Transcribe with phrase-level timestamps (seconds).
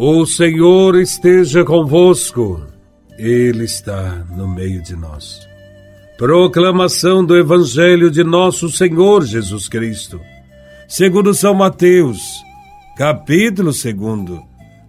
[0.00, 2.64] O Senhor esteja convosco,
[3.18, 5.40] Ele está no meio de nós.
[6.16, 10.20] Proclamação do Evangelho de Nosso Senhor Jesus Cristo,
[10.86, 12.20] segundo São Mateus,
[12.96, 14.40] capítulo 2,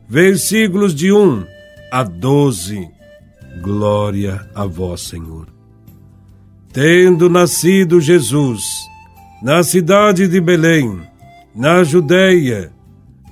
[0.07, 1.43] versículos de 1
[1.91, 2.87] a 12.
[3.63, 5.47] Glória a Vós, Senhor.
[6.71, 8.61] Tendo nascido Jesus,
[9.41, 11.01] na cidade de Belém,
[11.55, 12.71] na Judéia,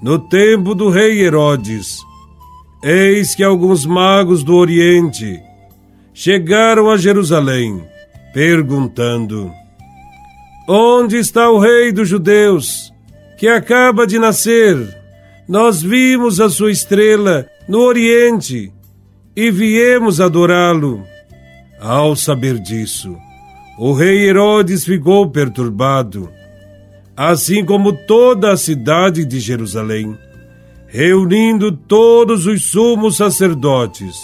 [0.01, 1.99] no tempo do rei Herodes,
[2.83, 5.39] eis que alguns magos do Oriente
[6.13, 7.83] chegaram a Jerusalém,
[8.33, 9.51] perguntando:
[10.67, 12.93] Onde está o rei dos judeus,
[13.37, 14.95] que acaba de nascer?
[15.47, 18.71] Nós vimos a sua estrela no Oriente
[19.35, 21.03] e viemos adorá-lo.
[21.79, 23.15] Ao saber disso,
[23.77, 26.29] o rei Herodes ficou perturbado
[27.17, 30.15] assim como toda a cidade de Jerusalém,
[30.87, 34.15] reunindo todos os sumos sacerdotes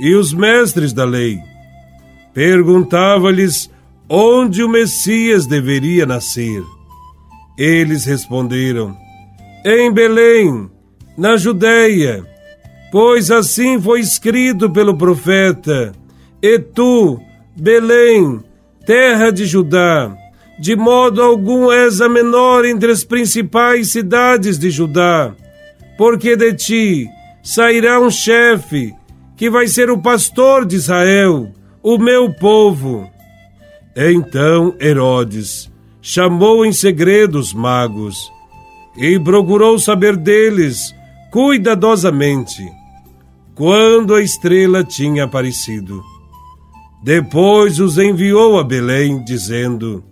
[0.00, 1.38] e os mestres da lei.
[2.32, 3.70] Perguntava-lhes
[4.08, 6.64] onde o Messias deveria nascer.
[7.58, 8.96] Eles responderam:
[9.64, 10.70] Em Belém,
[11.16, 12.24] na Judéia,
[12.90, 15.92] pois assim foi escrito pelo profeta:
[16.42, 17.20] E tu,
[17.54, 18.40] Belém,
[18.84, 20.16] terra de Judá,
[20.58, 25.34] de modo algum és a menor entre as principais cidades de Judá,
[25.98, 27.08] porque de ti
[27.42, 28.94] sairá um chefe
[29.36, 31.52] que vai ser o pastor de Israel,
[31.82, 33.10] o meu povo.
[33.96, 38.30] Então Herodes chamou em segredo os magos
[38.96, 40.94] e procurou saber deles
[41.30, 42.62] cuidadosamente
[43.54, 46.02] quando a estrela tinha aparecido.
[47.02, 50.02] Depois os enviou a Belém, dizendo: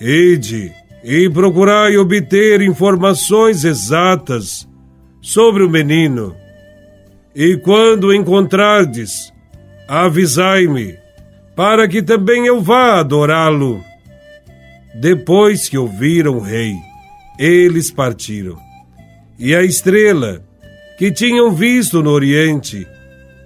[0.00, 4.68] Ide e procurai obter informações exatas
[5.20, 6.36] sobre o menino.
[7.34, 9.32] E quando encontrardes,
[9.88, 10.96] avisai-me,
[11.56, 13.82] para que também eu vá adorá-lo.
[14.94, 16.74] Depois que ouviram o rei,
[17.38, 18.56] eles partiram.
[19.38, 20.44] E a estrela,
[20.96, 22.86] que tinham visto no oriente,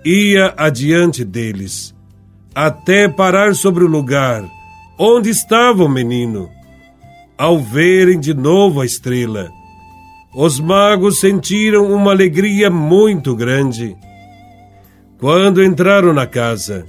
[0.04, 1.94] ia adiante deles,
[2.54, 4.44] até parar sobre o lugar
[5.04, 6.48] onde estava o menino.
[7.36, 9.50] Ao verem de novo a estrela,
[10.32, 13.96] os magos sentiram uma alegria muito grande.
[15.18, 16.86] Quando entraram na casa,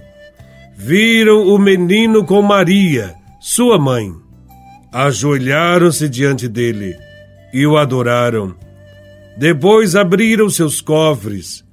[0.77, 4.13] viram o menino com Maria, sua mãe.
[4.91, 6.95] Ajoelharam-se diante dele
[7.51, 8.53] e o adoraram.
[9.39, 11.65] Depois abriram seus cofres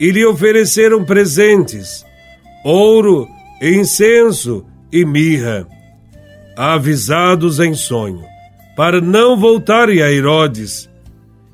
[0.00, 2.04] e lhe ofereceram presentes:
[2.64, 3.28] ouro,
[3.62, 5.66] incenso e mirra,
[6.56, 8.24] avisados em sonho,
[8.76, 10.88] para não voltarem a Herodes,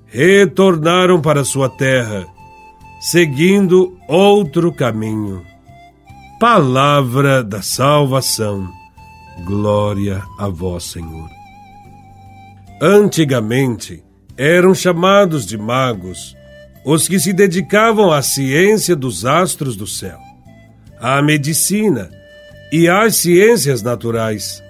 [0.06, 2.26] retornaram para sua terra,
[3.00, 5.44] seguindo outro caminho.
[6.38, 8.68] Palavra da salvação.
[9.44, 11.28] Glória a vós, Senhor.
[12.80, 14.04] Antigamente,
[14.36, 16.36] eram chamados de magos
[16.84, 20.18] os que se dedicavam à ciência dos astros do céu,
[21.00, 22.10] à medicina,
[22.76, 24.60] e às ciências naturais.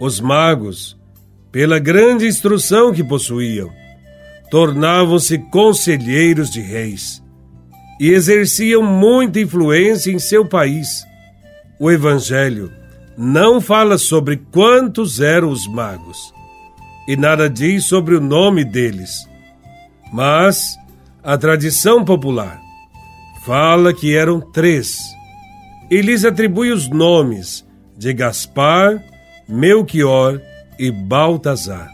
[0.00, 0.96] Os magos,
[1.52, 3.70] pela grande instrução que possuíam,
[4.50, 7.22] tornavam-se conselheiros de reis
[8.00, 11.04] e exerciam muita influência em seu país.
[11.78, 12.72] O Evangelho
[13.14, 16.32] não fala sobre quantos eram os magos
[17.06, 19.28] e nada diz sobre o nome deles,
[20.10, 20.78] mas
[21.22, 22.58] a tradição popular
[23.44, 25.17] fala que eram três
[25.90, 27.66] e lhes atribui os nomes
[27.96, 29.02] de Gaspar,
[29.48, 30.40] Melchior
[30.78, 31.90] e Baltazar.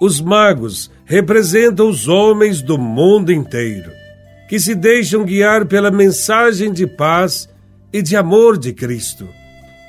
[0.00, 3.90] Os magos representam os homens do mundo inteiro,
[4.48, 7.48] que se deixam guiar pela mensagem de paz
[7.92, 9.28] e de amor de Cristo.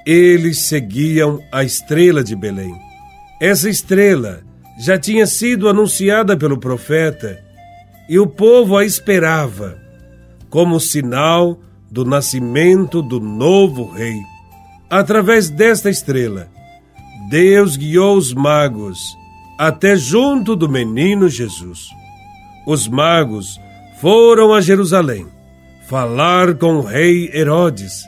[0.06, 2.74] Eles seguiam a estrela de Belém.
[3.42, 4.42] Essa estrela
[4.80, 7.44] já tinha sido anunciada pelo profeta
[8.08, 9.78] e o povo a esperava
[10.50, 14.20] como sinal do nascimento do novo rei.
[14.90, 16.50] Através desta estrela,
[17.30, 19.18] Deus guiou os magos
[19.58, 21.90] até junto do menino Jesus.
[22.66, 23.60] Os magos
[24.00, 25.28] foram a Jerusalém
[25.88, 28.04] falar com o rei Herodes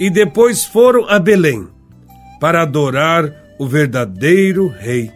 [0.00, 1.68] e depois foram a Belém
[2.40, 5.10] para adorar o verdadeiro rei.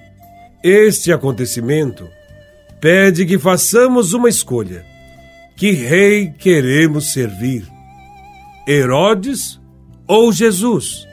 [0.63, 2.09] Este acontecimento
[2.81, 4.85] pede que façamos uma escolha.
[5.57, 7.78] Que rei queremos servir?
[8.71, 9.59] Herodes
[10.07, 11.09] ou Jesus?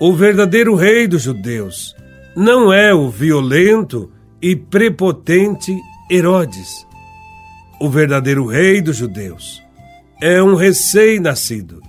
[0.00, 1.92] O verdadeiro rei dos judeus
[2.36, 5.76] não é o violento e prepotente
[6.08, 6.86] Herodes.
[7.80, 9.60] O verdadeiro rei dos judeus
[10.22, 11.80] é um recém-nascido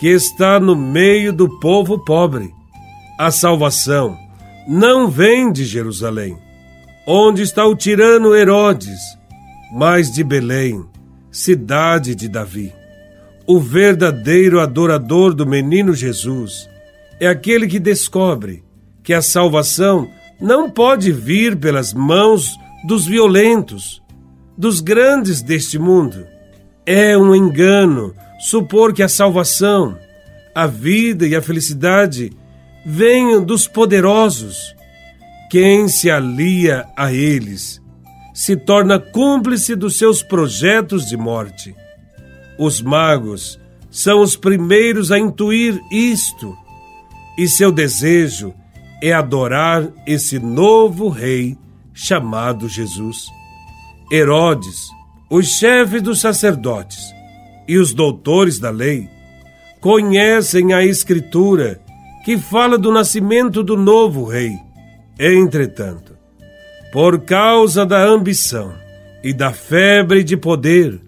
[0.00, 2.50] que está no meio do povo pobre.
[3.18, 4.16] A salvação
[4.66, 6.38] não vem de Jerusalém,
[7.06, 9.00] onde está o tirano Herodes,
[9.70, 10.82] mas de Belém,
[11.30, 12.77] cidade de Davi.
[13.50, 16.68] O verdadeiro adorador do menino Jesus
[17.18, 18.62] é aquele que descobre
[19.02, 20.06] que a salvação
[20.38, 22.54] não pode vir pelas mãos
[22.86, 24.02] dos violentos,
[24.54, 26.26] dos grandes deste mundo.
[26.84, 29.96] É um engano supor que a salvação,
[30.54, 32.30] a vida e a felicidade
[32.84, 34.76] venham dos poderosos.
[35.50, 37.80] Quem se alia a eles
[38.34, 41.74] se torna cúmplice dos seus projetos de morte.
[42.58, 43.58] Os magos
[43.90, 46.56] são os primeiros a intuir isto,
[47.38, 48.52] e seu desejo
[49.02, 51.56] é adorar esse novo rei
[51.94, 53.28] chamado Jesus.
[54.10, 54.88] Herodes,
[55.30, 56.98] os chefes dos sacerdotes
[57.66, 59.08] e os doutores da lei
[59.80, 61.80] conhecem a Escritura
[62.24, 64.52] que fala do nascimento do novo rei.
[65.18, 66.16] Entretanto,
[66.92, 68.72] por causa da ambição
[69.22, 71.00] e da febre de poder,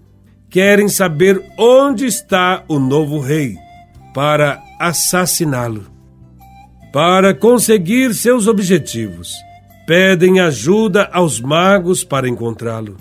[0.50, 3.56] querem saber onde está o novo rei
[4.12, 5.86] para assassiná-lo.
[6.92, 9.32] Para conseguir seus objetivos,
[9.86, 12.96] pedem ajuda aos magos para encontrá-lo.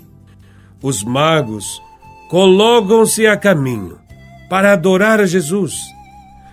[0.80, 1.82] Os magos
[2.30, 3.98] colocam-se a caminho
[4.48, 5.74] para adorar a Jesus.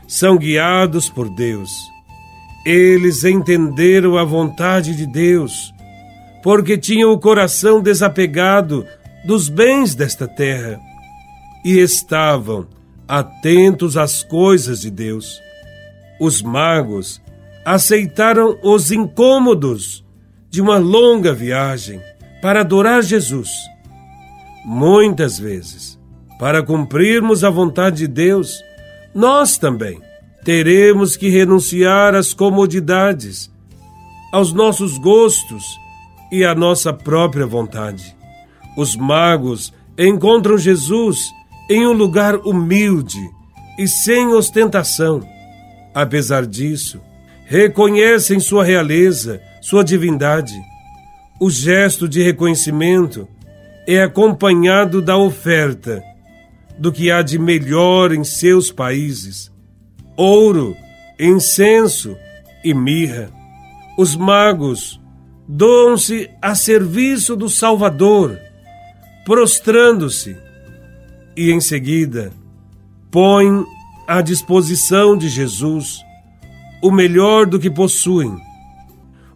[0.07, 1.69] São guiados por Deus.
[2.65, 5.73] Eles entenderam a vontade de Deus,
[6.41, 8.85] porque tinham o coração desapegado
[9.25, 10.86] dos bens desta terra
[11.67, 12.65] e estavam
[13.05, 15.41] atentos às coisas de Deus.
[16.17, 17.21] Os magos
[17.65, 20.01] aceitaram os incômodos
[20.49, 22.01] de uma longa viagem
[22.41, 23.49] para adorar Jesus.
[24.63, 25.99] Muitas vezes,
[26.39, 28.63] para cumprirmos a vontade de Deus,
[29.13, 29.99] nós também
[30.45, 33.51] teremos que renunciar às comodidades,
[34.31, 35.65] aos nossos gostos
[36.31, 38.15] e à nossa própria vontade.
[38.77, 41.35] Os magos encontram Jesus
[41.69, 43.19] em um lugar humilde
[43.77, 45.27] e sem ostentação.
[45.93, 47.01] Apesar disso,
[47.45, 50.53] reconhecem sua realeza, sua divindade.
[51.39, 53.27] O gesto de reconhecimento
[53.87, 56.03] é acompanhado da oferta
[56.77, 59.51] do que há de melhor em seus países:
[60.15, 60.75] ouro,
[61.19, 62.15] incenso
[62.63, 63.31] e mirra.
[63.97, 65.01] Os magos
[65.47, 68.37] doam-se a serviço do Salvador,
[69.25, 70.37] prostrando-se,
[71.37, 72.33] e em seguida
[73.11, 73.63] põem
[74.07, 75.99] à disposição de Jesus
[76.81, 78.35] o melhor do que possuem.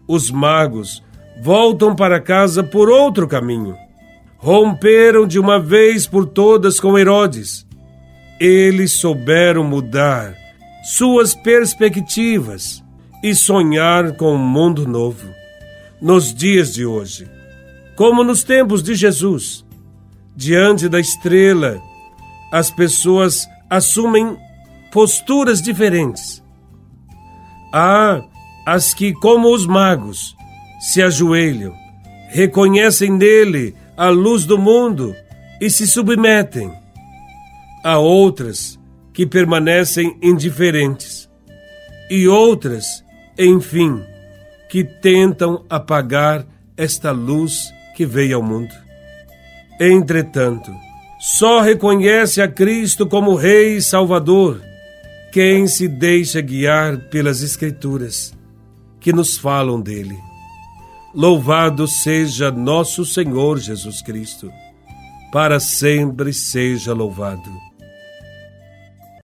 [0.08, 1.04] Os magos
[1.42, 3.76] voltam para casa por outro caminho.
[4.38, 7.68] Romperam de uma vez por todas com Herodes.
[8.40, 10.36] Eles souberam mudar
[10.84, 12.84] suas perspectivas
[13.24, 15.28] e sonhar com um mundo novo.
[16.02, 17.30] Nos dias de hoje,
[17.96, 19.64] como nos tempos de Jesus,
[20.36, 21.80] diante da estrela,
[22.52, 24.38] as pessoas assumem
[24.92, 26.42] posturas diferentes
[27.74, 28.22] Há
[28.66, 30.36] as que, como os magos,
[30.80, 31.74] se ajoelham,
[32.28, 35.16] reconhecem nele a luz do mundo
[35.60, 36.72] e se submetem.
[37.84, 38.78] Há outras
[39.14, 41.30] que permanecem indiferentes.
[42.10, 43.06] E outras,
[43.40, 44.04] enfim,
[44.70, 46.46] que tentam apagar
[46.76, 48.74] esta luz que veio ao mundo.
[49.80, 50.76] Entretanto,
[51.22, 54.60] só reconhece a Cristo como Rei e Salvador
[55.32, 58.34] quem se deixa guiar pelas Escrituras
[59.00, 60.18] que nos falam dele.
[61.14, 64.52] Louvado seja nosso Senhor Jesus Cristo,
[65.32, 67.71] para sempre seja louvado.